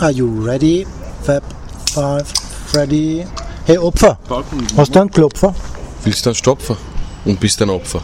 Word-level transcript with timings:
Are 0.00 0.10
you 0.10 0.26
ready? 0.44 0.86
Fab 1.22 1.42
5, 1.94 2.32
Freddy. 2.72 3.26
Hey 3.66 3.76
Opfer, 3.78 4.18
hast 4.76 4.94
du 4.94 5.00
einen 5.00 5.10
Klopfer? 5.10 5.54
Willst 6.04 6.24
du 6.24 6.30
einen 6.30 6.34
Stopfer 6.34 6.76
und 7.24 7.38
bist 7.38 7.60
ein 7.62 7.70
Opfer? 7.70 8.00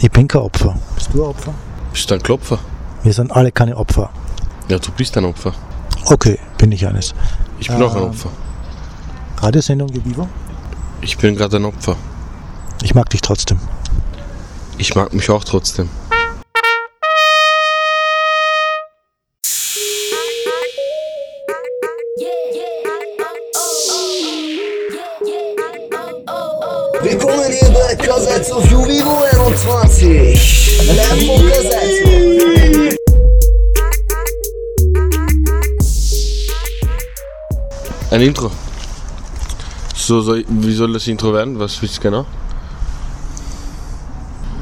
Ich 0.00 0.10
bin 0.10 0.28
kein 0.28 0.42
Opfer. 0.42 0.76
Bist 0.94 1.08
du 1.14 1.24
ein 1.24 1.30
Opfer? 1.30 1.54
Bist 1.92 2.10
du 2.10 2.14
ein 2.14 2.22
Klopfer? 2.22 2.58
Wir 3.02 3.12
sind 3.12 3.32
alle 3.32 3.50
keine 3.50 3.76
Opfer. 3.76 4.10
Ja, 4.68 4.78
du 4.78 4.90
bist 4.92 5.16
ein 5.16 5.24
Opfer. 5.24 5.52
Okay, 6.04 6.38
bin 6.58 6.72
ich 6.72 6.86
eines. 6.86 7.14
Ich 7.58 7.68
bin 7.68 7.82
auch 7.82 7.94
ein 7.96 8.02
Ähm. 8.02 8.08
Opfer. 8.10 8.30
Radiosendung 9.38 9.88
wie 9.94 10.04
Vivo? 10.04 10.28
Ich 11.00 11.16
bin 11.16 11.34
gerade 11.36 11.56
ein 11.56 11.64
Opfer. 11.64 11.96
Ich 12.82 12.94
mag 12.94 13.08
dich 13.10 13.22
trotzdem. 13.22 13.58
Ich 14.76 14.94
mag 14.94 15.12
mich 15.14 15.28
auch 15.30 15.44
trotzdem. 15.44 15.88
Kassetz 28.50 28.52
auf 28.52 28.70
Juvivo 28.70 29.22
21. 29.32 30.86
Lambo 30.96 31.38
Kassetz. 31.48 32.96
Ein 38.10 38.20
Intro. 38.22 38.50
So, 39.94 40.20
soll, 40.20 40.44
wie 40.48 40.72
soll 40.72 40.92
das 40.92 41.06
Intro 41.06 41.32
werden? 41.32 41.58
Was 41.58 41.80
willst 41.80 41.98
du 41.98 42.02
genau? 42.02 42.26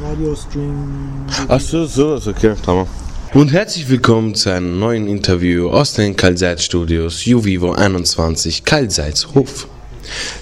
Radiostream. 0.02 1.26
Ach 1.48 1.60
so, 1.60 1.86
sowas, 1.86 2.26
okay, 2.26 2.54
Hammer. 2.66 2.86
Und 3.34 3.52
herzlich 3.52 3.88
willkommen 3.88 4.34
zu 4.34 4.50
einem 4.50 4.78
neuen 4.78 5.06
Interview 5.06 5.68
aus 5.70 5.94
den 5.94 6.16
Kalseits 6.16 6.64
Studios 6.64 7.24
Juvivo 7.24 7.72
21 7.72 8.64
Kalseitshof. 8.64 9.68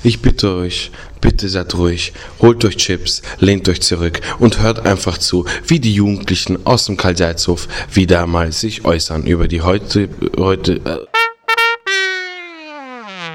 Ich 0.02 0.22
bitte 0.22 0.54
euch, 0.54 0.90
bitte 1.26 1.48
seid 1.48 1.74
ruhig, 1.74 2.12
holt 2.40 2.64
euch 2.64 2.76
Chips, 2.76 3.20
lehnt 3.40 3.68
euch 3.68 3.82
zurück 3.82 4.20
und 4.38 4.60
hört 4.60 4.86
einfach 4.86 5.18
zu, 5.18 5.44
wie 5.66 5.80
die 5.80 5.92
Jugendlichen 5.92 6.64
aus 6.64 6.84
dem 6.84 6.96
Kalseitshof 6.96 7.66
wieder 7.92 8.28
mal 8.28 8.52
sich 8.52 8.84
äußern 8.84 9.26
über 9.26 9.48
die 9.48 9.60
heute, 9.60 10.08
heute, 10.36 10.74
äh, 10.76 10.98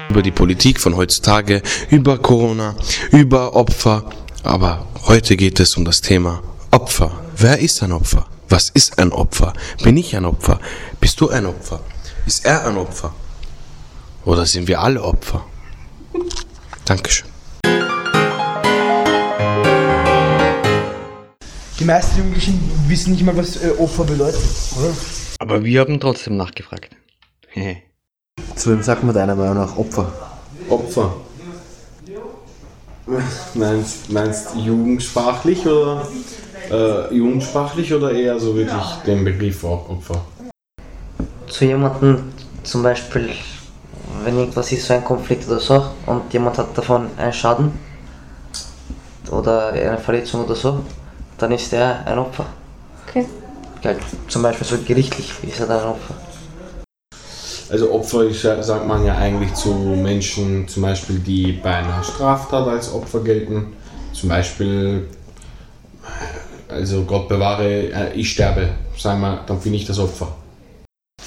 über 0.08 0.22
die 0.22 0.30
Politik 0.30 0.80
von 0.80 0.96
heutzutage, 0.96 1.60
über 1.90 2.16
Corona, 2.16 2.74
über 3.10 3.54
Opfer. 3.54 4.08
Aber 4.42 4.86
heute 5.06 5.36
geht 5.36 5.60
es 5.60 5.76
um 5.76 5.84
das 5.84 6.00
Thema 6.00 6.42
Opfer. 6.70 7.12
Wer 7.36 7.58
ist 7.58 7.82
ein 7.82 7.92
Opfer? 7.92 8.26
Was 8.48 8.70
ist 8.70 8.98
ein 8.98 9.12
Opfer? 9.12 9.52
Bin 9.82 9.98
ich 9.98 10.16
ein 10.16 10.24
Opfer? 10.24 10.60
Bist 10.98 11.20
du 11.20 11.28
ein 11.28 11.44
Opfer? 11.44 11.80
Ist 12.24 12.46
er 12.46 12.66
ein 12.66 12.78
Opfer? 12.78 13.14
Oder 14.24 14.46
sind 14.46 14.66
wir 14.66 14.80
alle 14.80 15.02
Opfer? 15.02 15.44
Dankeschön. 16.86 17.31
Die 21.78 21.84
meisten 21.84 22.18
Jugendlichen 22.18 22.60
wissen 22.88 23.12
nicht 23.12 23.24
mal, 23.24 23.36
was 23.36 23.62
äh, 23.62 23.70
Opfer 23.78 24.04
bedeutet, 24.04 24.40
oder? 24.78 24.94
Aber 25.38 25.64
wir 25.64 25.80
haben 25.80 25.98
trotzdem 25.98 26.36
nachgefragt. 26.36 26.94
Zu 28.56 28.70
wem 28.70 28.82
sagt 28.82 29.02
man 29.04 29.14
deiner 29.14 29.34
Meinung 29.34 29.56
nach 29.56 29.76
Opfer? 29.76 30.12
Opfer. 30.68 31.16
Meinst, 33.54 34.10
meinst 34.10 34.54
jugendsprachlich 34.54 35.66
oder 35.66 36.06
äh, 36.70 37.14
jugendsprachlich 37.14 37.92
oder 37.92 38.12
eher 38.12 38.38
so 38.38 38.54
wirklich 38.54 38.84
den 39.04 39.24
Begriff 39.24 39.64
Opfer? 39.64 40.24
zu 41.52 41.66
jemandem, 41.66 42.32
zum 42.62 42.82
Beispiel, 42.82 43.30
wenn 44.24 44.38
irgendwas 44.38 44.72
ist, 44.72 44.86
so 44.86 44.94
ein 44.94 45.04
Konflikt 45.04 45.46
oder 45.46 45.60
so, 45.60 45.84
und 46.06 46.32
jemand 46.32 46.58
hat 46.58 46.76
davon 46.76 47.08
einen 47.18 47.32
Schaden 47.32 47.72
oder 49.30 49.68
eine 49.68 49.98
Verletzung 49.98 50.44
oder 50.44 50.54
so, 50.54 50.80
dann 51.42 51.50
ist 51.50 51.72
er 51.72 52.06
ein 52.06 52.18
Opfer. 52.18 52.46
Okay. 53.08 53.26
Ja, 53.82 53.94
zum 54.28 54.42
Beispiel 54.42 54.66
so 54.66 54.78
gerichtlich 54.78 55.32
ist 55.42 55.58
er 55.58 55.66
dann 55.66 55.80
ein 55.80 55.88
Opfer. 55.88 56.14
Also 57.68 57.90
Opfer 57.90 58.24
ist, 58.24 58.42
sagt 58.42 58.86
man 58.86 59.04
ja 59.04 59.16
eigentlich 59.16 59.52
zu 59.54 59.70
Menschen, 59.70 60.68
zum 60.68 60.82
Beispiel, 60.82 61.18
die 61.18 61.52
bei 61.52 61.76
einer 61.76 62.04
Straftat 62.04 62.68
als 62.68 62.92
Opfer 62.92 63.20
gelten. 63.20 63.72
Zum 64.12 64.28
Beispiel, 64.28 65.08
also 66.68 67.02
Gott 67.04 67.28
bewahre, 67.28 67.64
äh, 67.64 68.12
ich 68.12 68.30
sterbe, 68.30 68.68
sagen 68.96 69.20
wir, 69.20 69.42
dann 69.46 69.58
bin 69.58 69.74
ich 69.74 69.86
das 69.86 69.98
Opfer. 69.98 70.36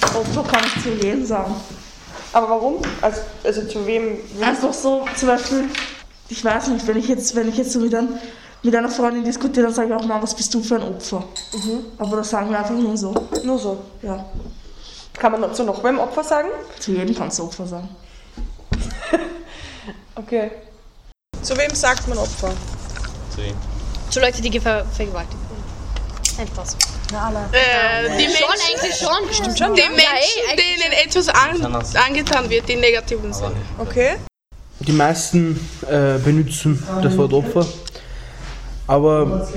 Opfer 0.02 0.44
kann 0.44 0.64
ich 0.66 0.84
zu 0.84 0.90
jedem 0.92 1.26
sagen. 1.26 1.56
Aber 2.32 2.50
warum? 2.50 2.76
Also, 3.02 3.22
also 3.44 3.64
zu 3.64 3.86
wem? 3.86 4.18
Einfach 4.40 4.72
so, 4.72 5.06
zum 5.16 5.28
Beispiel, 5.28 5.66
ich 6.30 6.46
weiß 6.46 6.68
nicht, 6.68 6.88
wenn 6.88 6.97
ich 6.97 7.08
jetzt, 7.08 7.36
wenn 7.36 7.50
ich 7.50 7.58
jetzt 7.58 7.72
so 7.72 7.80
ein, 7.80 8.20
mit 8.66 8.76
einer 8.76 8.90
Freundin 8.90 9.24
diskutiere, 9.24 9.68
dann 9.68 9.74
sage 9.76 9.90
ich 9.90 9.94
auch 9.96 10.06
mal, 10.06 10.22
was 10.22 10.34
bist 10.34 10.53
du 10.53 10.62
für 10.62 10.76
ein 10.76 10.84
Opfer? 10.84 11.24
Aber 12.00 12.18
das 12.18 12.30
sagen 12.31 12.50
wir 12.50 12.58
einfach 12.58 12.74
nur 12.74 12.98
so. 12.98 13.14
Nur 13.44 13.59
so. 13.59 13.78
Ja, 14.02 14.26
Kann 15.14 15.40
man 15.40 15.53
zu 15.53 15.64
noch 15.64 15.84
wem 15.84 16.00
Opfer 16.00 16.24
sagen? 16.24 16.50
zu 16.80 16.92
jedem 16.92 17.16
kannst 17.16 17.40
du 17.40 17.44
Opfer 17.44 17.66
sagen. 17.68 17.90
Okay. 20.18 20.50
Zu 21.42 21.58
wem 21.58 21.76
sagt 21.76 22.08
man 22.08 22.18
Opfer? 22.18 22.53
Zu 24.09 24.22
Leute, 24.22 24.42
die 24.42 24.59
ver 24.59 24.86
vergewaltigt 24.86 25.38
wurden. 25.50 26.40
Ein 26.40 26.47
Spaß. 26.47 26.78
Äh, 27.52 28.18
die 28.18 28.24
Schon, 28.24 28.47
Menschen, 28.47 28.66
eigentlich 28.66 28.96
schon. 28.96 29.28
Bestimmt 29.28 29.78
die 29.78 29.90
Menschen 29.90 30.56
denen 30.56 30.92
etwas 31.06 31.28
an, 31.28 31.84
angetan 32.08 32.50
wird, 32.50 32.70
im 32.70 32.80
negativen 32.80 33.34
Sinne. 33.34 33.58
Okay. 33.78 34.16
Die 34.80 34.94
meisten 34.94 35.59
äh, 35.88 36.18
benutzen 36.20 36.82
das 37.03 37.18
Wort 37.18 37.34
Opfer. 37.34 37.66
Aber 38.88 39.47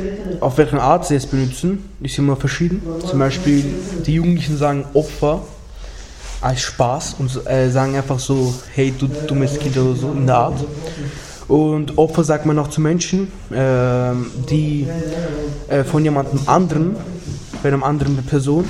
auf 0.40 0.56
welche 0.56 0.80
Art 0.80 1.06
sie 1.06 1.16
es 1.16 1.26
benutzen, 1.26 1.90
ist 2.00 2.18
immer 2.18 2.36
verschieden. 2.36 2.82
Zum 3.06 3.18
Beispiel, 3.18 3.64
die 4.06 4.14
Jugendlichen 4.14 4.56
sagen 4.56 4.84
Opfer 4.94 5.42
als 6.40 6.60
Spaß 6.60 7.16
und 7.18 7.46
äh, 7.46 7.68
sagen 7.70 7.96
einfach 7.96 8.18
so, 8.18 8.54
hey, 8.74 8.94
du 8.96 9.06
dummes 9.26 9.58
Kind 9.58 9.76
oder 9.76 9.94
so 9.94 10.12
in 10.12 10.26
der 10.26 10.36
Art. 10.36 10.64
Und 11.48 11.96
Opfer 11.98 12.24
sagt 12.24 12.46
man 12.46 12.58
auch 12.58 12.68
zu 12.68 12.80
Menschen, 12.80 13.32
ähm, 13.52 14.30
die 14.48 14.86
äh, 15.68 15.82
von 15.82 16.04
jemandem 16.04 16.40
anderen, 16.46 16.96
bei 17.62 17.70
einer 17.70 17.82
anderen 17.84 18.16
Person, 18.24 18.64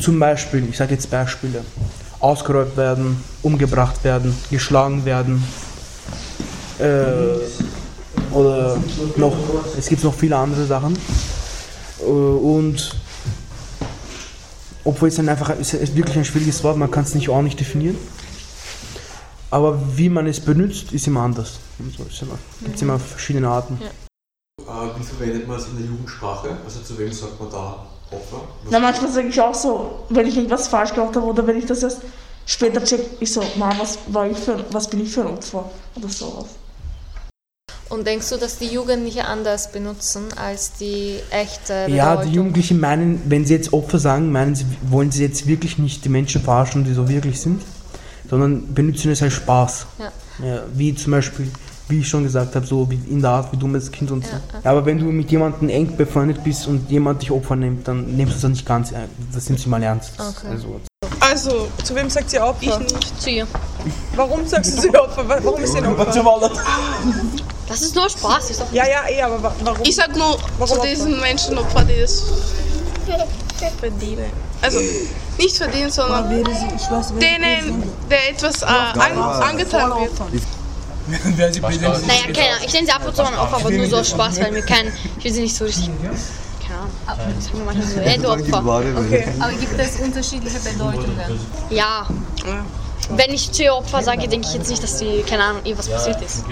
zum 0.00 0.18
Beispiel, 0.18 0.66
ich 0.68 0.76
sage 0.76 0.94
jetzt 0.94 1.10
Beispiele, 1.10 1.62
ausgeraubt 2.18 2.76
werden, 2.76 3.22
umgebracht 3.42 4.02
werden, 4.04 4.34
geschlagen 4.50 5.04
werden. 5.04 5.42
Oder 8.32 8.78
noch, 9.16 9.34
es 9.78 9.88
gibt 9.88 10.02
noch 10.04 10.14
viele 10.14 10.36
andere 10.36 10.64
Sachen. 10.66 10.96
Äh, 12.00 12.04
und 12.04 12.94
obwohl 14.84 15.08
es 15.08 15.16
dann 15.16 15.28
einfach 15.28 15.50
es 15.60 15.74
ist 15.74 15.94
wirklich 15.94 16.16
ein 16.16 16.24
schwieriges 16.24 16.62
Wort, 16.64 16.76
man 16.76 16.90
kann 16.90 17.04
es 17.04 17.14
nicht 17.14 17.28
ordentlich 17.28 17.56
definieren. 17.56 17.96
Aber 19.50 19.78
wie 19.96 20.08
man 20.08 20.26
es 20.26 20.40
benutzt, 20.40 20.92
ist 20.92 21.06
immer 21.06 21.20
anders. 21.20 21.58
Immer, 21.78 21.90
gibt 22.62 22.76
es 22.76 22.82
immer 22.82 22.98
verschiedene 22.98 23.48
Arten. 23.48 23.78
Äh, 23.82 24.64
wie 24.98 25.02
verwendet 25.04 25.46
man 25.46 25.58
es 25.58 25.66
in 25.66 25.76
der 25.76 25.86
Jugendsprache? 25.86 26.56
Also 26.64 26.80
zu 26.80 26.98
wem 26.98 27.12
sagt 27.12 27.38
man 27.38 27.50
da 27.50 27.86
Opfer? 28.10 28.42
Na, 28.70 28.78
manchmal 28.78 29.10
sage 29.12 29.28
ich 29.28 29.40
auch 29.40 29.54
so, 29.54 30.04
wenn 30.08 30.26
ich 30.26 30.36
irgendwas 30.36 30.68
falsch 30.68 30.94
gemacht 30.94 31.14
habe 31.16 31.26
oder 31.26 31.46
wenn 31.46 31.58
ich 31.58 31.66
das 31.66 31.82
erst 31.82 31.98
später 32.46 32.82
check, 32.82 33.00
ich 33.20 33.32
so, 33.32 33.42
Mann, 33.56 33.74
was, 33.78 33.98
war 34.08 34.26
ich 34.26 34.36
für, 34.38 34.54
ein- 34.54 34.64
was 34.70 34.88
bin 34.88 35.00
ich 35.02 35.10
für 35.12 35.20
ein 35.22 35.28
Opfer? 35.28 35.70
Oder 35.96 36.08
sowas. 36.08 36.46
Und 37.92 38.06
denkst 38.06 38.30
du, 38.30 38.38
dass 38.38 38.56
die 38.58 38.68
Jugendlichen 38.68 39.20
anders 39.20 39.70
benutzen 39.70 40.24
als 40.36 40.72
die 40.72 41.18
echte 41.30 41.86
Ja, 41.88 42.12
die 42.12 42.20
Bedeutung? 42.20 42.32
Jugendlichen 42.32 42.80
meinen, 42.80 43.20
wenn 43.26 43.44
sie 43.44 43.52
jetzt 43.54 43.72
Opfer 43.74 43.98
sagen, 43.98 44.32
meinen 44.32 44.54
sie, 44.54 44.64
wollen 44.88 45.10
sie 45.12 45.22
jetzt 45.22 45.46
wirklich 45.46 45.76
nicht 45.78 46.02
die 46.04 46.08
Menschen 46.08 46.40
verarschen, 46.42 46.84
die 46.84 46.94
so 46.94 47.06
wirklich 47.08 47.38
sind, 47.40 47.60
sondern 48.30 48.72
benutzen 48.72 49.10
es 49.10 49.22
als 49.22 49.34
Spaß. 49.34 49.86
Ja. 49.98 50.12
Ja, 50.46 50.62
wie 50.74 50.94
zum 50.94 51.12
Beispiel, 51.12 51.50
wie 51.88 51.98
ich 52.00 52.08
schon 52.08 52.22
gesagt 52.24 52.54
habe, 52.56 52.64
so 52.64 52.88
wie 52.90 52.98
in 53.10 53.20
der 53.20 53.30
Art 53.30 53.52
wie 53.52 53.58
dummes 53.58 53.92
Kind 53.92 54.10
und 54.10 54.24
so. 54.24 54.32
Ja, 54.32 54.40
Ja, 54.64 54.70
aber 54.70 54.86
wenn 54.86 54.98
du 54.98 55.04
mit 55.04 55.30
jemandem 55.30 55.68
eng 55.68 55.94
befreundet 55.94 56.42
bist 56.42 56.66
und 56.66 56.90
jemand 56.90 57.20
dich 57.20 57.30
Opfer 57.30 57.56
nimmt, 57.56 57.86
dann 57.86 58.16
nimmst 58.16 58.38
du 58.38 58.40
das 58.42 58.50
nicht 58.52 58.64
ganz 58.64 58.92
ernst. 58.92 59.12
Das 59.34 59.48
nimmst 59.50 59.66
du 59.66 59.68
mal 59.68 59.82
ernst. 59.82 60.12
Okay. 60.18 60.46
Also, 60.50 60.80
Also, 61.20 61.68
zu 61.84 61.94
wem 61.94 62.08
sagt 62.08 62.30
sie 62.30 62.38
Opfer? 62.40 62.80
Ich 62.80 62.92
nicht. 62.94 63.20
Zu 63.20 63.30
ihr. 63.30 63.46
Warum 64.16 64.46
sagst 64.46 64.78
du 64.78 64.80
sie 64.80 64.88
Opfer? 64.96 65.28
Wa- 65.28 65.38
Warum 65.42 65.62
ist 65.62 65.72
sie 65.72 65.78
ein 65.78 65.86
Opfer? 65.86 66.62
Das 67.72 67.80
ist 67.80 67.94
nur 67.94 68.08
Spaß. 68.10 68.50
Ist 68.50 68.60
doch 68.60 68.70
Ja, 68.72 68.86
ja, 68.86 69.08
eh, 69.08 69.22
aber 69.22 69.42
wa- 69.42 69.54
warum? 69.64 69.82
Ich 69.84 69.96
sag 69.96 70.14
nur 70.14 70.38
Warum 70.58 70.80
zu 70.80 70.86
diesen 70.86 71.18
Menschen 71.20 71.56
Opfer, 71.56 71.84
die 71.84 72.00
das 72.00 72.22
verdienen. 73.80 74.30
Also 74.60 74.78
nicht 75.38 75.56
verdienen, 75.56 75.90
sondern 75.90 76.28
denen, 76.28 77.82
der 78.10 78.30
etwas 78.30 78.60
äh, 78.62 78.66
an, 78.66 79.18
angetan 79.18 79.90
wird. 80.00 80.12
Naja, 81.08 81.50
keine 81.50 81.88
Ahnung. 81.88 82.64
Ich 82.64 82.72
nenne 82.74 82.86
sie 82.86 82.92
ab 82.92 83.04
und 83.06 83.16
zu 83.16 83.22
mal 83.22 83.36
auf, 83.36 83.52
aber 83.54 83.70
nur 83.70 83.86
so 83.86 83.96
aus 83.96 84.08
Spaß, 84.10 84.40
weil 84.40 84.52
mir 84.52 84.62
kein. 84.62 84.92
Ich 85.18 85.24
will 85.24 85.32
sie 85.32 85.40
nicht 85.42 85.56
so 85.56 85.64
richtig. 85.64 85.90
Keine 86.64 86.78
Ahnung. 86.78 86.90
Aber 87.06 87.22
sagen 87.40 87.58
wir 87.58 87.64
mal 87.64 87.82
so 87.82 88.00
Endopfer. 88.00 88.98
Okay. 88.98 89.28
Aber 89.40 89.52
gibt 89.52 89.78
es 89.80 89.96
unterschiedliche 89.96 90.58
Bedeutungen? 90.60 91.40
Ja. 91.70 92.06
Wenn 93.10 93.32
ich 93.32 93.52
zu 93.52 93.64
ihr 93.64 93.74
Opfer 93.74 94.02
sage, 94.02 94.28
denke 94.28 94.46
ich 94.48 94.54
jetzt 94.54 94.70
nicht, 94.70 94.82
dass 94.82 94.98
die, 94.98 95.22
keine 95.22 95.44
Ahnung, 95.44 95.62
irgendwas 95.64 95.88
passiert 95.88 96.22
ist. 96.22 96.44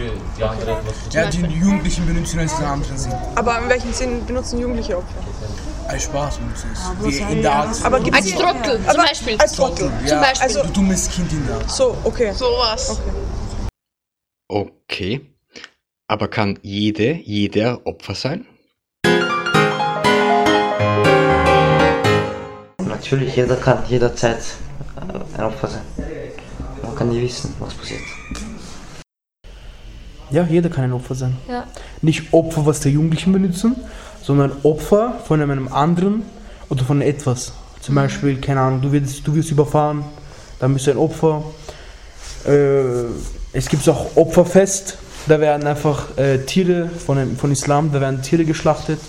Ja, 1.13 1.27
die 1.31 1.39
Jugendlichen 1.59 2.07
benutzen 2.07 2.41
es 2.41 2.59
in 2.59 2.65
anderen 2.65 2.99
Sinn. 2.99 3.13
Aber 3.35 3.59
in 3.59 3.69
welchem 3.69 3.93
Sinn 3.93 4.27
benutzen 4.27 4.59
Jugendliche 4.61 4.99
Opfer? 4.99 5.15
Als 5.89 6.05
Spaß 6.05 6.39
benutzen 6.39 6.71
es. 6.73 7.05
Wie 7.05 7.33
in 7.33 7.43
der 7.43 7.53
Art. 7.53 7.85
Aber 7.85 8.01
gibt's 8.01 8.19
Als 8.19 8.35
Trottel, 8.35 8.81
zum 8.87 8.97
Beispiel. 8.97 9.37
Als 9.39 9.53
Trottel. 9.53 9.93
Ja, 10.03 10.09
Zum 10.09 10.21
Beispiel. 10.21 10.43
Also, 10.43 10.63
du 10.63 10.69
dummes 10.69 11.11
Kind 11.11 11.33
in 11.33 11.47
der 11.47 11.57
Art. 11.57 11.71
so, 11.71 11.97
okay. 12.05 12.33
Sowas. 12.33 13.01
Okay. 14.49 15.21
Aber 16.09 16.29
kann 16.29 16.59
jede, 16.63 17.13
jeder 17.13 17.87
Opfer 17.87 18.15
sein? 18.15 18.47
Natürlich, 22.79 23.37
jeder 23.37 23.57
kann 23.57 23.83
jederzeit 23.89 24.41
äh, 24.97 25.39
ein 25.39 25.45
Opfer 25.45 25.69
sein. 25.69 25.83
Kann 27.01 27.09
nie 27.09 27.23
wissen, 27.23 27.55
was 27.59 27.73
passiert. 27.73 28.03
Ja, 30.31 30.43
jeder 30.43 30.69
kann 30.69 30.85
ein 30.85 30.93
Opfer 30.93 31.15
sein. 31.15 31.35
Ja. 31.49 31.65
Nicht 32.03 32.35
Opfer, 32.35 32.67
was 32.67 32.81
die 32.81 32.91
Jugendlichen 32.91 33.33
benutzen, 33.33 33.75
sondern 34.21 34.53
Opfer 34.65 35.19
von 35.27 35.41
einem 35.41 35.73
anderen 35.73 36.25
oder 36.69 36.85
von 36.85 37.01
etwas. 37.01 37.55
Zum 37.81 37.95
Beispiel, 37.95 38.39
keine 38.39 38.61
Ahnung, 38.61 38.83
du 38.83 38.93
wirst, 38.93 39.27
du 39.27 39.35
wirst 39.35 39.51
überfahren, 39.51 40.05
dann 40.59 40.75
bist 40.75 40.89
du 40.89 40.91
ein 40.91 40.99
Opfer. 40.99 41.43
Äh, 42.47 43.05
es 43.55 43.71
gibt 43.71 43.89
auch 43.89 44.15
Opferfest, 44.17 44.99
da 45.27 45.41
werden 45.41 45.67
einfach 45.67 46.19
äh, 46.19 46.41
Tiere 46.45 46.91
von, 46.91 47.35
von 47.39 47.51
Islam, 47.51 47.93
da 47.95 48.03
werden 48.03 48.21
Tiere 48.21 48.45
geschlachtet 48.45 49.01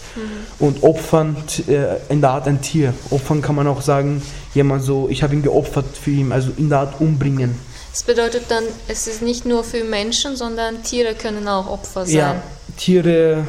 und 0.60 0.82
opfern 0.82 1.36
äh, 1.68 1.98
in 2.08 2.22
der 2.22 2.30
Art 2.30 2.48
ein 2.48 2.62
Tier. 2.62 2.94
Opfern 3.10 3.42
kann 3.42 3.56
man 3.56 3.68
auch 3.68 3.82
sagen, 3.82 4.22
jemand 4.54 4.82
so, 4.84 5.10
ich 5.10 5.24
habe 5.24 5.36
ihn 5.36 5.42
geopfert 5.42 5.98
für 6.02 6.12
ihn, 6.12 6.32
also 6.32 6.52
in 6.56 6.70
der 6.70 6.80
Art 6.80 7.02
umbringen. 7.02 7.70
Das 7.92 8.04
bedeutet 8.04 8.46
dann, 8.50 8.64
es 8.88 9.08
ist 9.08 9.22
nicht 9.22 9.46
nur 9.46 9.64
für 9.64 9.84
Menschen, 9.84 10.38
sondern 10.38 10.82
Tiere 10.82 11.14
können 11.14 11.48
auch 11.48 11.68
Opfer 11.70 12.06
sein. 12.06 12.16
Ja, 12.16 12.36
Tiere, 12.78 13.46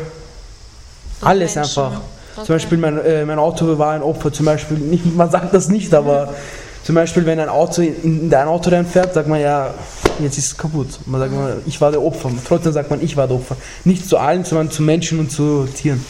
alles 1.20 1.54
Menschen. 1.54 1.82
einfach. 1.82 2.00
Okay. 2.34 2.46
Zum 2.46 2.54
Beispiel 2.56 2.78
mein, 2.78 2.98
äh, 3.04 3.24
mein 3.24 3.38
Auto 3.38 3.78
war 3.78 3.92
ein 3.92 4.02
Opfer, 4.02 4.32
zum 4.32 4.46
Beispiel, 4.46 4.78
nicht, 4.78 5.04
man 5.14 5.30
sagt 5.30 5.54
das 5.54 5.68
nicht, 5.68 5.94
aber 5.94 6.34
zum 6.84 6.94
Beispiel, 6.96 7.24
wenn 7.24 7.38
ein 7.38 7.48
Auto 7.48 7.82
in, 7.82 8.02
in 8.02 8.30
dein 8.30 8.48
Auto 8.48 8.70
reinfährt, 8.70 9.14
sagt 9.14 9.28
man 9.28 9.40
ja, 9.40 9.74
jetzt 10.18 10.38
ist 10.38 10.46
es 10.46 10.56
kaputt. 10.56 10.88
Man 11.06 11.20
sagt 11.20 11.32
man, 11.32 11.62
ich 11.66 11.80
war 11.80 11.92
der 11.92 12.02
Opfer. 12.02 12.30
Trotzdem 12.46 12.72
sagt 12.72 12.90
man, 12.90 13.02
ich 13.02 13.16
war 13.16 13.28
der 13.28 13.36
Opfer. 13.36 13.56
Nicht 13.84 14.08
zu 14.08 14.18
allen, 14.18 14.44
sondern 14.44 14.70
zu 14.70 14.82
Menschen 14.82 15.20
und 15.20 15.30
zu 15.30 15.66
Tieren. 15.66 16.04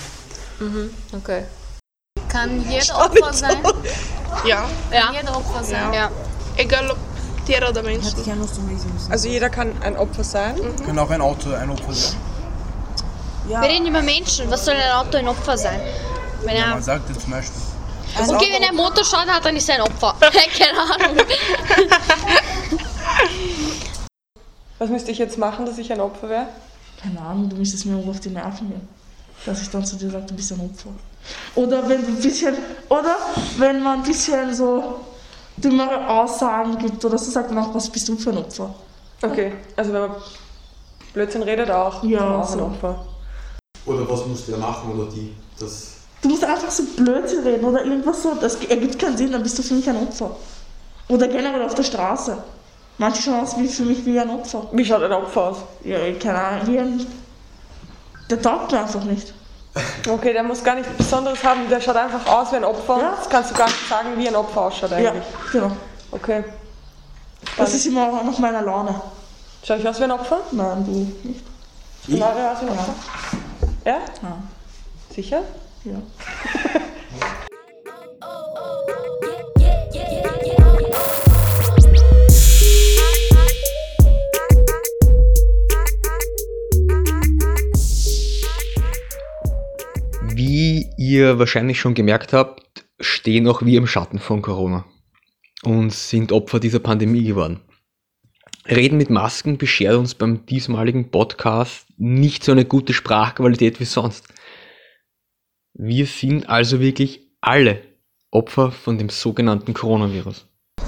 Mhm, 0.58 0.90
okay. 1.14 1.43
Kann 2.28 2.64
jeder 2.70 2.96
Opfer 2.96 3.32
sein? 3.32 3.56
Ja. 4.46 4.64
Kann 4.90 5.14
jeder 5.14 5.37
Opfer 5.37 5.62
sein? 5.62 5.93
Ja. 5.93 6.11
Egal 6.56 6.90
ob 6.90 6.96
Tiere 7.46 7.68
oder 7.70 7.82
Menschen. 7.82 8.14
Also 9.10 9.28
jeder 9.28 9.50
kann 9.50 9.72
ein 9.82 9.96
Opfer 9.96 10.24
sein. 10.24 10.54
Kann 10.84 10.98
auch 10.98 11.10
ein 11.10 11.20
Auto 11.20 11.52
ein 11.52 11.70
Opfer 11.70 11.92
sein. 11.92 12.16
Wir 13.46 13.60
reden 13.60 13.86
über 13.86 14.02
Menschen. 14.02 14.50
Was 14.50 14.64
soll 14.64 14.74
ein 14.74 14.92
Auto 14.92 15.18
ein 15.18 15.28
Opfer 15.28 15.56
sein? 15.58 15.80
Wenn 16.44 16.56
Ja, 16.56 16.62
er, 16.64 16.68
man 16.70 16.82
sagt 16.82 17.08
jetzt 17.08 17.22
zum 17.22 17.30
Beispiel. 17.32 17.60
okay, 18.28 18.48
wenn 18.52 18.62
er 18.62 18.72
Motorschaden 18.72 19.32
hat, 19.32 19.44
dann 19.44 19.56
ist 19.56 19.68
er 19.68 19.76
ein 19.76 19.82
Opfer. 19.82 20.14
keine 20.20 20.78
Ahnung. 20.78 21.16
Was 24.78 24.90
müsste 24.90 25.10
ich 25.12 25.18
jetzt 25.18 25.38
machen, 25.38 25.64
dass 25.66 25.78
ich 25.78 25.92
ein 25.92 26.00
Opfer 26.00 26.28
wäre? 26.28 26.46
Keine 27.00 27.20
Ahnung, 27.20 27.48
du 27.48 27.56
müsstest 27.56 27.86
mir 27.86 27.96
auf 27.96 28.18
die 28.20 28.30
Nerven 28.30 28.68
gehen. 28.68 28.88
Dass 29.46 29.62
ich 29.62 29.70
dann 29.70 29.84
zu 29.84 29.96
dir 29.96 30.10
sage, 30.10 30.24
du 30.26 30.34
bist 30.34 30.52
ein 30.52 30.60
Opfer. 30.60 30.90
Oder 31.54 31.88
wenn 31.88 32.02
du 32.02 32.08
ein 32.08 32.20
bisschen, 32.20 32.54
oder 32.88 33.16
wenn 33.58 33.82
man 33.82 33.98
ein 34.00 34.02
bisschen 34.04 34.54
so 34.54 35.00
dümmere 35.56 36.08
Aussagen 36.08 36.78
gibt 36.78 37.04
oder 37.04 37.19
so 37.19 37.31
sagt 37.31 37.50
man 37.50 37.64
auch, 37.64 37.75
was 37.75 37.88
bist 37.88 38.08
du 38.08 38.16
für 38.16 38.31
ein 38.31 38.38
Opfer? 38.38 38.75
Okay, 39.22 39.52
also 39.76 39.93
wenn 39.93 40.00
man 40.02 40.10
Blödsinn 41.12 41.43
redet 41.43 41.70
auch, 41.70 42.02
Ja, 42.04 42.38
auch 42.40 42.50
ein 42.52 42.58
so. 42.58 42.64
Opfer. 42.64 43.04
Oder 43.87 44.08
was 44.08 44.26
muss 44.26 44.46
der 44.46 44.56
machen 44.58 44.93
oder 44.99 45.10
die? 45.10 45.34
Das 45.58 45.93
Du 46.22 46.28
musst 46.28 46.44
einfach 46.44 46.70
so 46.70 46.84
Blödsinn 46.96 47.43
reden 47.43 47.64
oder 47.64 47.84
irgendwas 47.84 48.22
so, 48.22 48.34
das 48.40 48.54
ergibt 48.64 48.96
keinen 48.99 49.16
Sinn, 49.16 49.32
dann 49.32 49.43
bist 49.43 49.58
du 49.58 49.62
für 49.62 49.75
mich 49.75 49.88
ein 49.90 49.96
Opfer. 49.96 50.31
Oder 51.08 51.26
generell 51.26 51.62
auf 51.62 51.75
der 51.75 51.82
Straße. 51.82 52.38
Manche 52.99 53.22
schauen 53.22 53.40
aus 53.40 53.58
wie 53.58 53.66
für 53.66 53.82
mich 53.82 54.04
wie 54.06 54.20
ein 54.20 54.31
Opfer. 54.31 54.69
Wie 54.72 54.84
schaut 54.84 55.02
ein 55.02 55.12
Opfer 55.12 55.49
aus? 55.49 55.56
Ja, 55.82 55.99
keine 56.20 56.38
Ahnung, 56.40 56.66
wie 56.69 56.78
ein. 56.78 57.06
Der 58.31 58.40
taugt 58.40 58.70
mir 58.70 58.81
einfach 58.81 59.02
nicht. 59.04 59.34
Okay, 60.08 60.32
der 60.32 60.42
muss 60.42 60.62
gar 60.62 60.74
nichts 60.74 60.92
Besonderes 60.92 61.42
haben, 61.42 61.69
der 61.69 61.80
schaut 61.80 61.96
einfach 61.96 62.26
aus 62.26 62.52
wie 62.52 62.56
ein 62.56 62.64
Opfer. 62.64 63.14
Das 63.16 63.28
kannst 63.28 63.50
du 63.50 63.54
gar 63.54 63.66
nicht 63.66 63.88
sagen, 63.88 64.08
wie 64.16 64.28
ein 64.28 64.36
Opfer 64.36 64.62
ausschaut 64.62 64.92
eigentlich. 64.92 65.24
Ja, 65.24 65.60
genau. 65.60 65.72
Okay. 66.10 66.44
Das 67.56 67.72
ist 67.72 67.86
immer 67.86 68.08
auch 68.08 68.24
nach 68.24 68.38
meiner 68.38 68.62
Laune. 68.62 69.00
Schau 69.64 69.74
ich 69.74 69.88
aus 69.88 69.98
wie 69.98 70.04
ein 70.04 70.10
Opfer? 70.10 70.38
Nein, 70.50 70.84
du 70.84 71.28
nicht. 71.28 71.42
Ich 72.06 72.19
schaue 72.19 72.50
aus 72.50 72.60
wie 72.60 72.66
ein 72.66 72.78
Opfer? 72.78 72.94
Ja? 73.84 73.98
Ja. 74.22 74.38
Sicher? 75.14 75.42
Ja. 75.84 75.94
Ihr 91.12 91.38
wahrscheinlich 91.38 91.81
schon 91.81 91.94
gemerkt 91.94 92.32
habt, 92.32 92.85
stehen 93.00 93.47
auch 93.47 93.62
wir 93.62 93.79
im 93.79 93.87
Schatten 93.87 94.19
von 94.19 94.43
Corona 94.43 94.85
und 95.62 95.93
sind 95.93 96.32
Opfer 96.32 96.61
dieser 96.61 96.79
Pandemie 96.79 97.25
geworden. 97.25 97.61
Reden 98.69 98.97
mit 98.97 99.11
Masken 99.11 99.59
beschert 99.59 99.97
uns 99.97 100.14
beim 100.14 100.47
diesmaligen 100.47 101.11
Podcast 101.11 101.87
nicht 101.99 102.44
so 102.44 102.53
eine 102.53 102.64
gute 102.64 102.93
Sprachqualität 102.93 103.81
wie 103.81 103.85
sonst. 103.85 104.29
Wir 105.75 106.06
sind 106.06 106.49
also 106.49 106.81
wirklich 106.81 107.20
alle 107.41 107.81
Opfer 108.31 108.70
von 108.70 108.99
dem 108.99 109.09
sogenannten 109.09 109.75
Coronavirus. 109.75 110.47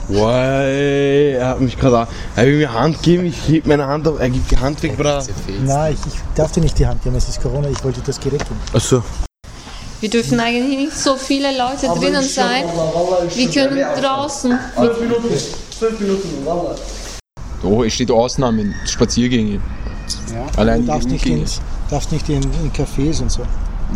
Wow, 0.08 0.28
er 0.28 1.48
hat 1.48 1.60
mich 1.60 1.78
gerade. 1.78 2.10
Er 2.36 2.46
will 2.46 2.58
mir 2.58 2.72
Hand 2.72 3.02
geben, 3.02 3.26
ich 3.26 3.48
heb 3.48 3.66
meine 3.66 3.86
Hand 3.86 4.06
auf, 4.06 4.20
er 4.20 4.30
gibt 4.30 4.50
die 4.50 4.56
Hand 4.56 4.82
weg, 4.82 4.96
Bruder. 4.96 5.26
Nein, 5.64 5.94
ich, 5.94 6.12
ich 6.12 6.20
darf 6.34 6.52
dir 6.52 6.60
nicht 6.60 6.78
die 6.78 6.86
Hand 6.86 7.02
geben, 7.02 7.16
es 7.16 7.28
ist 7.28 7.40
Corona, 7.40 7.68
ich 7.68 7.82
wollte 7.82 8.00
das 8.02 8.20
Gerät 8.20 8.40
geben. 8.40 8.60
Achso. 8.72 9.02
Wir 10.04 10.10
dürfen 10.10 10.38
eigentlich 10.38 10.76
nicht 10.76 10.92
so 10.98 11.16
viele 11.16 11.48
Leute 11.56 11.86
drinnen 11.98 12.22
sein. 12.22 12.64
Wir 13.34 13.50
können 13.50 13.82
draußen. 14.02 14.50
Minuten. 15.00 15.34
Zwölf 15.70 15.98
Minuten, 15.98 16.44
Wallah. 16.44 16.74
Oh, 17.62 17.82
es 17.82 17.94
steht 17.94 18.10
Ausnahmen, 18.10 18.74
Spaziergänge. 18.84 19.62
Ja. 20.30 20.46
Allein 20.58 20.82
du 20.82 20.88
darfst 20.88 21.08
die 21.08 21.12
nicht, 21.14 21.24
in, 21.24 21.42
darfst 21.88 22.12
nicht 22.12 22.28
in, 22.28 22.42
in 22.42 22.70
Cafés 22.70 23.22
und 23.22 23.30
so. 23.30 23.46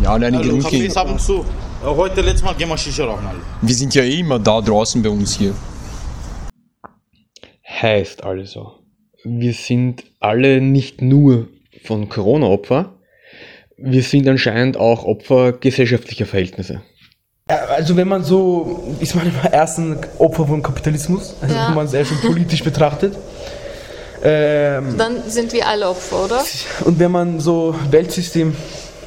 Ja, 0.01 0.13
allein 0.13 0.33
die 0.33 0.39
Also, 0.39 0.49
Rundgänge. 0.49 0.87
Cafés 0.87 0.97
ab 0.97 1.11
und 1.11 1.21
zu. 1.21 1.45
Heute 1.83 2.21
letztes 2.21 2.41
Mal 2.41 2.55
gehen 2.55 2.69
wir 2.69 2.77
Shisha 2.79 3.05
rauchen 3.05 3.27
alle. 3.27 3.41
Wir 3.61 3.75
sind 3.75 3.93
ja 3.93 4.01
eh 4.01 4.21
immer 4.21 4.39
da 4.39 4.61
draußen 4.61 5.03
bei 5.03 5.09
uns 5.09 5.37
hier. 5.37 5.53
Heißt 7.69 8.23
also, 8.23 8.79
wir 9.23 9.53
sind 9.53 10.05
alle 10.19 10.59
nicht 10.59 11.03
nur 11.03 11.49
von 11.83 12.09
Corona 12.09 12.47
Opfer, 12.47 12.95
wir 13.81 14.03
sind 14.03 14.27
anscheinend 14.27 14.77
auch 14.77 15.03
Opfer 15.05 15.53
gesellschaftlicher 15.53 16.25
Verhältnisse. 16.25 16.81
Also 17.47 17.97
wenn 17.97 18.07
man 18.07 18.23
so, 18.23 18.83
ist 18.99 19.15
man 19.15 19.25
im 19.25 19.33
ersten 19.51 19.97
Opfer 20.19 20.45
vom 20.45 20.61
Kapitalismus, 20.61 21.33
also 21.41 21.55
Ja. 21.55 21.67
wenn 21.69 21.75
man 21.75 21.85
es 21.87 21.93
eher 21.93 22.05
schon 22.05 22.19
politisch 22.21 22.63
betrachtet. 22.63 23.15
Ähm, 24.23 24.97
Dann 24.97 25.29
sind 25.29 25.53
wir 25.53 25.65
alle 25.67 25.89
Opfer, 25.89 26.25
oder? 26.25 26.43
und 26.85 26.99
wenn 26.99 27.11
man 27.11 27.39
so 27.39 27.73
Weltsystem 27.89 28.53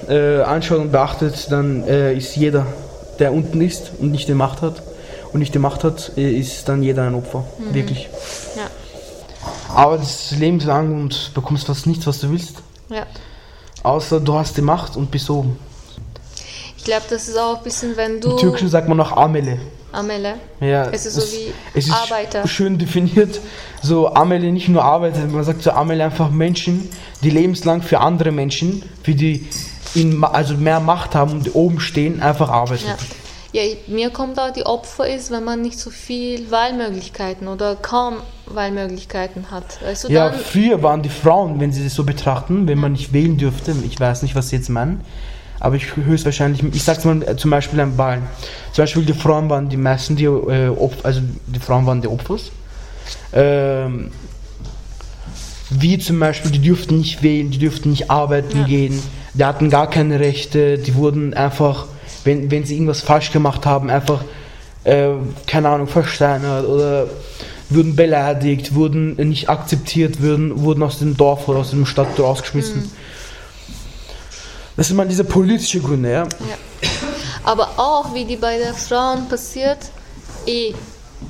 äh, 0.08 0.40
anschaut 0.40 0.78
und 0.78 0.90
beachtet, 0.90 1.46
dann 1.50 1.86
äh, 1.86 2.14
ist 2.14 2.34
jeder, 2.34 2.66
der 3.18 3.32
unten 3.32 3.60
ist 3.60 3.92
und 4.00 4.10
nicht 4.10 4.26
die 4.28 4.34
Macht 4.34 4.62
hat 4.62 4.82
und 5.32 5.40
nicht 5.40 5.54
die 5.54 5.58
Macht 5.58 5.84
hat, 5.84 6.12
äh, 6.16 6.30
ist 6.32 6.68
dann 6.68 6.82
jeder 6.82 7.06
ein 7.06 7.14
Opfer. 7.14 7.44
Mhm. 7.58 7.74
Wirklich. 7.74 8.08
Ja. 8.56 8.62
Aber 9.74 9.98
das 9.98 10.30
lebenslang 10.32 10.94
und 11.00 11.32
bekommst 11.34 11.66
fast 11.66 11.86
nichts, 11.86 12.06
was 12.06 12.20
du 12.20 12.30
willst. 12.30 12.56
Ja. 12.88 13.06
Außer 13.82 14.20
du 14.20 14.34
hast 14.34 14.56
die 14.56 14.62
Macht 14.62 14.96
und 14.96 15.10
bist 15.10 15.28
oben. 15.30 15.58
Ich 16.76 16.84
glaube, 16.84 17.02
das 17.10 17.28
ist 17.28 17.36
auch 17.38 17.58
ein 17.58 17.62
bisschen, 17.64 17.96
wenn 17.96 18.14
Im 18.16 18.20
du. 18.20 18.36
Türkischen 18.36 18.68
sagt 18.68 18.88
man 18.88 18.96
noch 18.96 19.12
Amele. 19.16 19.58
Amele. 19.92 20.34
Ja, 20.60 20.88
Es 20.90 21.04
ist 21.06 21.14
so 21.14 21.20
wie 21.22 21.52
es 21.74 21.86
ist 21.86 21.92
Arbeiter. 21.92 22.46
schön 22.48 22.78
definiert. 22.78 23.40
So 23.82 24.14
Amele 24.14 24.50
nicht 24.50 24.68
nur 24.68 24.82
Arbeiter, 24.82 25.26
man 25.26 25.44
sagt 25.44 25.62
so 25.62 25.70
Amele 25.72 26.04
einfach 26.04 26.30
Menschen, 26.30 26.88
die 27.22 27.30
lebenslang 27.30 27.82
für 27.82 28.00
andere 28.00 28.30
Menschen, 28.32 28.82
für 29.02 29.14
die 29.14 29.46
in, 29.94 30.24
also 30.24 30.54
mehr 30.54 30.80
Macht 30.80 31.14
haben 31.14 31.32
und 31.32 31.54
oben 31.54 31.78
stehen, 31.78 32.20
einfach 32.22 32.48
arbeiten. 32.48 32.86
Ja. 32.86 32.96
Ja, 33.52 33.62
mir 33.86 34.08
kommt 34.10 34.38
auch 34.38 34.50
die 34.50 34.64
Opfer 34.64 35.06
ist, 35.06 35.30
wenn 35.30 35.44
man 35.44 35.60
nicht 35.60 35.78
so 35.78 35.90
viel 35.90 36.50
Wahlmöglichkeiten 36.50 37.48
oder 37.48 37.76
kaum 37.76 38.16
Wahlmöglichkeiten 38.46 39.50
hat. 39.50 39.82
Weißt 39.82 40.04
du, 40.04 40.08
Ja, 40.08 40.32
früher 40.32 40.82
waren 40.82 41.02
die 41.02 41.10
Frauen, 41.10 41.60
wenn 41.60 41.70
sie 41.70 41.84
das 41.84 41.94
so 41.94 42.04
betrachten, 42.04 42.66
wenn 42.66 42.78
man 42.78 42.92
nicht 42.92 43.12
wählen 43.12 43.36
dürfte, 43.36 43.74
ich 43.84 44.00
weiß 44.00 44.22
nicht, 44.22 44.34
was 44.34 44.48
sie 44.48 44.56
jetzt 44.56 44.70
meinen, 44.70 45.02
aber 45.60 45.76
ich 45.76 45.94
höchstwahrscheinlich, 45.96 46.62
ich 46.72 46.82
sag's 46.82 47.04
mal 47.04 47.22
äh, 47.22 47.36
zum 47.36 47.50
Beispiel 47.50 47.78
an 47.80 47.98
Wahlen. 47.98 48.22
Zum 48.72 48.82
Beispiel 48.82 49.04
die 49.04 49.12
Frauen 49.12 49.50
waren 49.50 49.68
die 49.68 49.76
meisten, 49.76 50.16
die, 50.16 50.24
äh, 50.24 50.68
Opf- 50.68 51.02
also 51.04 51.20
die 51.46 51.60
Frauen 51.60 51.84
waren 51.86 52.00
die 52.00 52.08
Opfers. 52.08 52.50
Ähm, 53.34 54.10
wie 55.70 55.98
zum 55.98 56.18
Beispiel, 56.18 56.50
die 56.50 56.58
dürften 56.58 56.98
nicht 56.98 57.22
wählen, 57.22 57.50
die 57.50 57.58
dürften 57.58 57.90
nicht 57.90 58.10
arbeiten 58.10 58.64
gehen, 58.64 59.02
die 59.34 59.44
hatten 59.44 59.70
gar 59.70 59.88
keine 59.88 60.20
Rechte, 60.20 60.78
die 60.78 60.94
wurden 60.94 61.32
einfach, 61.34 61.86
wenn, 62.24 62.50
wenn 62.50 62.64
sie 62.64 62.74
irgendwas 62.74 63.00
falsch 63.00 63.32
gemacht 63.32 63.66
haben, 63.66 63.90
einfach, 63.90 64.24
äh, 64.84 65.10
keine 65.46 65.68
Ahnung, 65.68 65.88
versteinert 65.88 66.66
oder 66.66 67.06
wurden 67.70 67.96
beleidigt, 67.96 68.74
wurden 68.74 69.16
nicht 69.16 69.48
akzeptiert, 69.48 70.22
wurden, 70.22 70.62
wurden 70.62 70.82
aus 70.82 70.98
dem 70.98 71.16
Dorf 71.16 71.48
oder 71.48 71.60
aus 71.60 71.70
dem 71.70 71.86
Stadt 71.86 72.18
rausgeschmissen. 72.18 72.90
Das 74.76 74.88
sind 74.88 74.96
mal 74.96 75.06
diese 75.06 75.24
politischen 75.24 75.82
Gründe, 75.82 76.12
ja. 76.12 76.26
Aber 77.44 77.70
auch, 77.76 78.14
wie 78.14 78.24
die 78.24 78.36
bei 78.36 78.58
der 78.58 78.74
Frauen 78.74 79.28
passiert, 79.28 79.78
eh 80.46 80.74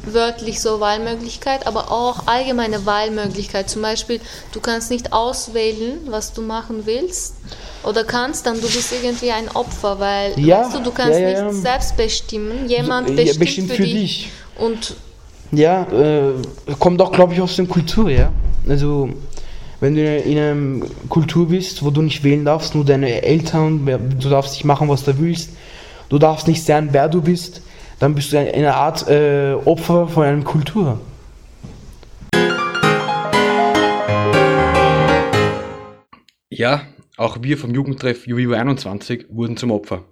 wörtlich 0.04 0.60
so 0.60 0.80
Wahlmöglichkeit, 0.80 1.66
aber 1.66 1.90
auch 1.90 2.26
allgemeine 2.26 2.84
Wahlmöglichkeit. 2.86 3.68
Zum 3.70 3.82
Beispiel, 3.82 4.20
du 4.52 4.60
kannst 4.60 4.90
nicht 4.90 5.12
auswählen, 5.12 6.00
was 6.06 6.32
du 6.32 6.42
machen 6.42 6.86
willst 6.86 7.34
oder 7.84 8.04
kannst, 8.04 8.46
dann 8.46 8.56
du 8.56 8.66
bist 8.66 8.92
irgendwie 8.92 9.30
ein 9.30 9.48
Opfer, 9.54 9.98
weil 9.98 10.38
Ja, 10.38 10.64
weißt 10.64 10.76
du, 10.76 10.80
du 10.80 10.90
kannst 10.90 11.18
ja, 11.18 11.28
ja, 11.28 11.44
nicht 11.44 11.62
selbst 11.62 11.96
bestimmen. 11.96 12.68
Jemand 12.68 13.08
Ja, 13.10 13.16
bestimmt, 13.16 13.38
bestimmt 13.40 13.68
für, 13.70 13.76
für 13.76 13.82
dich. 13.82 13.92
dich. 13.94 14.30
Und 14.58 14.94
Ja, 15.52 15.82
äh, 15.92 16.32
kommt 16.78 17.00
auch, 17.02 17.12
glaube 17.12 17.34
ich, 17.34 17.40
aus 17.40 17.56
der 17.56 17.66
Kultur, 17.66 18.10
ja. 18.10 18.30
Also, 18.68 19.08
wenn 19.80 19.94
du 19.96 20.18
in 20.18 20.38
einer 20.38 20.86
Kultur 21.08 21.48
bist, 21.48 21.82
wo 21.84 21.90
du 21.90 22.02
nicht 22.02 22.22
wählen 22.22 22.44
darfst, 22.44 22.74
nur 22.74 22.84
deine 22.84 23.22
Eltern, 23.22 23.84
du 24.20 24.28
darfst 24.28 24.52
nicht 24.54 24.64
machen, 24.64 24.88
was 24.88 25.04
du 25.04 25.18
willst, 25.18 25.50
du 26.08 26.18
darfst 26.18 26.46
nicht 26.46 26.64
sein, 26.64 26.88
wer 26.92 27.08
du 27.08 27.20
bist, 27.20 27.62
dann 28.02 28.16
bist 28.16 28.32
du 28.32 28.38
eine 28.38 28.74
Art 28.74 29.08
äh, 29.08 29.52
Opfer 29.64 30.08
von 30.08 30.24
einer 30.24 30.42
Kultur. 30.42 31.00
Ja, 36.50 36.82
auch 37.16 37.38
wir 37.42 37.56
vom 37.56 37.72
Jugendtreff 37.72 38.26
Juvivo 38.26 38.54
21 38.54 39.26
wurden 39.30 39.56
zum 39.56 39.70
Opfer. 39.70 40.04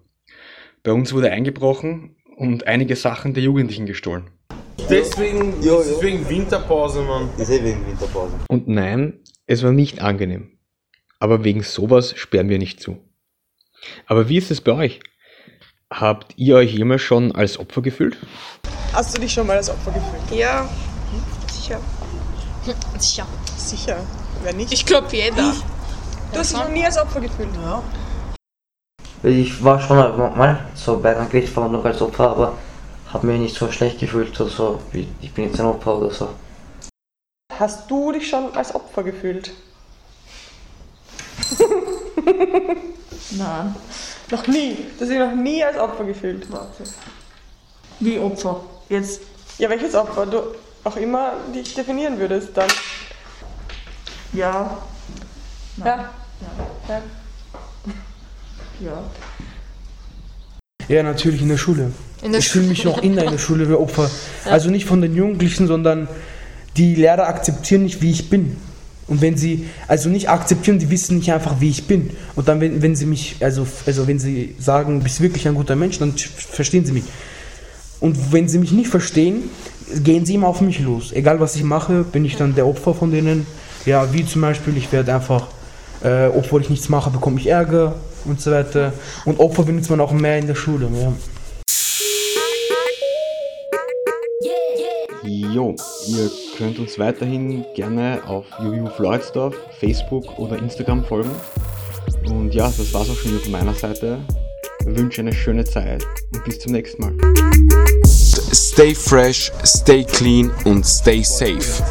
Bei 0.84 0.92
uns 0.92 1.12
wurde 1.12 1.32
eingebrochen 1.32 2.14
und 2.36 2.68
einige 2.68 2.94
Sachen 2.94 3.34
der 3.34 3.42
Jugendlichen 3.42 3.86
gestohlen. 3.86 4.30
Deswegen, 4.88 5.54
deswegen 5.60 6.28
Winterpause, 6.28 7.02
Mann. 7.02 7.28
Ist 7.38 7.50
eh 7.50 7.64
wegen 7.64 7.84
Winterpause. 7.88 8.36
Und 8.48 8.68
nein, 8.68 9.18
es 9.46 9.64
war 9.64 9.72
nicht 9.72 10.00
angenehm. 10.00 10.60
Aber 11.18 11.42
wegen 11.42 11.64
sowas 11.64 12.14
sperren 12.16 12.50
wir 12.50 12.58
nicht 12.58 12.80
zu. 12.80 12.98
Aber 14.06 14.28
wie 14.28 14.36
ist 14.36 14.52
es 14.52 14.60
bei 14.60 14.74
euch? 14.74 15.00
Habt 15.92 16.34
ihr 16.36 16.56
euch 16.56 16.72
jemals 16.72 17.02
schon 17.02 17.32
als 17.32 17.58
Opfer 17.58 17.82
gefühlt? 17.82 18.16
Hast 18.92 19.16
du 19.16 19.20
dich 19.20 19.32
schon 19.32 19.46
mal 19.46 19.56
als 19.56 19.68
Opfer 19.68 19.90
gefühlt? 19.90 20.38
Ja, 20.38 20.68
sicher. 21.50 21.80
Sicher. 22.98 23.26
Sicher. 23.56 23.96
Wer 24.42 24.52
nicht? 24.54 24.72
Ich 24.72 24.86
glaube 24.86 25.08
jeder. 25.10 25.52
Du 26.32 26.38
hast 26.38 26.52
dich 26.52 26.58
noch 26.58 26.68
nie 26.68 26.84
als 26.84 26.96
Opfer 26.96 27.20
gefühlt? 27.20 27.48
Ja. 27.62 27.82
Ich 29.22 29.62
war 29.64 29.80
schon 29.80 29.96
mal 29.96 30.66
so 30.74 30.98
bei 31.00 31.16
einer 31.16 31.26
Gerichtsverhandlung 31.26 31.84
als 31.84 32.00
Opfer, 32.00 32.30
aber 32.30 32.58
habe 33.12 33.26
mich 33.26 33.40
nicht 33.40 33.56
so 33.56 33.70
schlecht 33.72 33.98
gefühlt 33.98 34.40
oder 34.40 34.48
so, 34.48 34.80
wie 34.92 35.08
ich 35.20 35.32
bin 35.32 35.46
jetzt 35.46 35.58
ein 35.58 35.66
Opfer 35.66 35.96
oder 35.98 36.10
so. 36.10 36.28
Hast 37.58 37.90
du 37.90 38.12
dich 38.12 38.28
schon 38.28 38.54
als 38.54 38.74
Opfer 38.74 39.02
gefühlt? 39.02 39.50
Nein. 43.32 43.74
Noch 44.30 44.46
nie. 44.46 44.76
Du 44.96 45.00
hast 45.00 45.10
dich 45.10 45.18
noch 45.18 45.34
nie 45.34 45.64
als 45.64 45.76
Opfer 45.76 46.04
gefühlt. 46.04 46.46
Wie 47.98 48.18
Opfer? 48.18 48.60
Jetzt. 48.88 49.22
Ja, 49.58 49.68
welches 49.68 49.94
Opfer 49.94 50.26
du 50.26 50.42
auch 50.84 50.96
immer 50.96 51.32
dich 51.54 51.74
definieren 51.74 52.18
würdest 52.18 52.50
dann. 52.54 52.68
Ja. 54.32 54.78
Ja. 55.84 56.10
ja. 56.88 57.02
Ja. 58.80 59.02
Ja, 60.88 61.02
natürlich 61.02 61.42
in 61.42 61.48
der 61.48 61.58
Schule. 61.58 61.92
In 62.22 62.32
der 62.32 62.40
ich 62.40 62.48
fühle 62.48 62.66
mich 62.66 62.84
immer 62.84 63.02
in 63.02 63.14
der 63.14 63.38
Schule 63.38 63.68
wie 63.68 63.74
Opfer. 63.74 64.10
Ja. 64.46 64.52
Also 64.52 64.70
nicht 64.70 64.86
von 64.86 65.02
den 65.02 65.14
Jugendlichen, 65.14 65.66
sondern 65.66 66.08
die 66.78 66.94
Lehrer 66.94 67.28
akzeptieren 67.28 67.82
nicht, 67.82 68.00
wie 68.00 68.10
ich 68.10 68.30
bin. 68.30 68.56
Und 69.10 69.20
wenn 69.20 69.36
sie, 69.36 69.66
also 69.88 70.08
nicht 70.08 70.30
akzeptieren, 70.30 70.78
die 70.78 70.88
wissen 70.88 71.18
nicht 71.18 71.32
einfach, 71.32 71.60
wie 71.60 71.68
ich 71.68 71.88
bin. 71.88 72.10
Und 72.36 72.46
dann, 72.46 72.60
wenn, 72.60 72.80
wenn 72.80 72.94
sie 72.94 73.06
mich, 73.06 73.36
also, 73.40 73.66
also 73.84 74.06
wenn 74.06 74.20
sie 74.20 74.54
sagen, 74.60 74.98
du 74.98 75.04
bist 75.04 75.20
wirklich 75.20 75.48
ein 75.48 75.56
guter 75.56 75.74
Mensch, 75.74 75.98
dann 75.98 76.14
verstehen 76.16 76.86
sie 76.86 76.92
mich. 76.92 77.02
Und 77.98 78.32
wenn 78.32 78.48
sie 78.48 78.58
mich 78.58 78.70
nicht 78.70 78.88
verstehen, 78.88 79.50
gehen 80.04 80.24
sie 80.24 80.36
immer 80.36 80.46
auf 80.46 80.60
mich 80.60 80.78
los. 80.78 81.10
Egal 81.12 81.40
was 81.40 81.56
ich 81.56 81.64
mache, 81.64 82.04
bin 82.04 82.24
ich 82.24 82.36
dann 82.36 82.54
der 82.54 82.68
Opfer 82.68 82.94
von 82.94 83.10
denen. 83.10 83.48
Ja, 83.84 84.12
wie 84.12 84.24
zum 84.24 84.42
Beispiel, 84.42 84.76
ich 84.76 84.92
werde 84.92 85.12
einfach, 85.12 85.48
äh, 86.04 86.28
obwohl 86.28 86.60
ich 86.62 86.70
nichts 86.70 86.88
mache, 86.88 87.10
bekomme 87.10 87.40
ich 87.40 87.48
Ärger 87.48 87.96
und 88.26 88.40
so 88.40 88.52
weiter. 88.52 88.92
Und 89.24 89.40
Opfer 89.40 89.64
benutzt 89.64 89.90
man 89.90 90.00
auch 90.00 90.12
mehr 90.12 90.38
in 90.38 90.46
der 90.46 90.54
Schule. 90.54 90.88
Ja. 90.94 91.12
Jo, 95.52 95.74
ihr 96.06 96.30
könnt 96.60 96.78
uns 96.78 96.98
weiterhin 96.98 97.64
gerne 97.74 98.20
auf 98.26 98.44
Juju 98.62 98.86
Floridsdorf, 98.90 99.56
Facebook 99.78 100.38
oder 100.38 100.58
Instagram 100.58 101.02
folgen. 101.02 101.30
Und 102.26 102.54
ja, 102.54 102.64
das 102.64 102.92
war's 102.92 103.08
auch 103.08 103.16
schon 103.16 103.30
wieder 103.30 103.40
von 103.40 103.52
meiner 103.52 103.72
Seite. 103.72 104.18
Ich 104.80 104.94
wünsche 104.98 105.22
eine 105.22 105.32
schöne 105.32 105.64
Zeit 105.64 106.04
und 106.34 106.44
bis 106.44 106.58
zum 106.58 106.72
nächsten 106.72 107.00
Mal. 107.00 107.14
Stay 108.04 108.94
fresh, 108.94 109.50
stay 109.64 110.04
clean 110.04 110.50
und 110.66 110.84
stay 110.84 111.22
safe. 111.22 111.82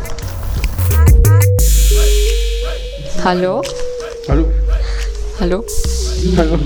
Hallo? 3.23 3.63
Hallo? 4.27 4.45
Hallo? 5.39 5.65
Hallo? 6.37 6.59